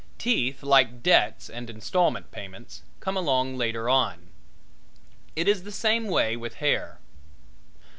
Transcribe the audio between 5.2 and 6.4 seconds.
It is the same way